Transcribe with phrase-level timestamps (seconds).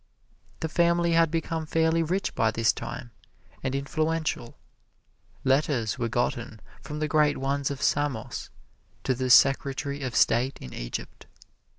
[0.61, 3.11] The family had become fairly rich by this time,
[3.61, 4.57] and influential.
[5.43, 8.49] Letters were gotten from the great ones of Samos
[9.03, 11.27] to the Secretary of State in Egypt.